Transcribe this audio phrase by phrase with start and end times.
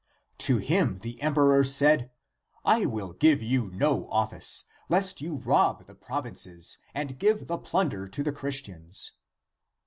[0.39, 2.09] To him the em peror said,'
[2.75, 8.07] I will give you no office, lest you rob the provinces and give (the plunder)
[8.07, 9.11] to the Chris tians.'